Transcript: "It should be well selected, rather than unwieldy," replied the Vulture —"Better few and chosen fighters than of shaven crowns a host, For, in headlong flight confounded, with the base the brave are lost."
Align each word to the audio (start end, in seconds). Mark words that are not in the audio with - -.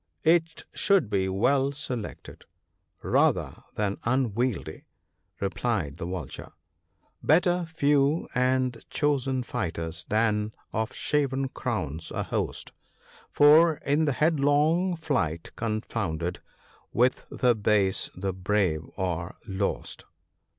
"It 0.35 0.63
should 0.73 1.11
be 1.11 1.29
well 1.29 1.71
selected, 1.73 2.45
rather 3.03 3.61
than 3.75 3.99
unwieldy," 4.03 4.85
replied 5.39 5.97
the 5.97 6.07
Vulture 6.07 6.53
—"Better 7.23 7.65
few 7.65 8.27
and 8.33 8.83
chosen 8.89 9.43
fighters 9.43 10.03
than 10.09 10.55
of 10.73 10.91
shaven 10.91 11.49
crowns 11.49 12.09
a 12.09 12.23
host, 12.23 12.71
For, 13.29 13.75
in 13.85 14.07
headlong 14.07 14.95
flight 14.95 15.51
confounded, 15.55 16.39
with 16.91 17.27
the 17.29 17.53
base 17.53 18.09
the 18.15 18.33
brave 18.33 18.81
are 18.97 19.37
lost." 19.45 20.05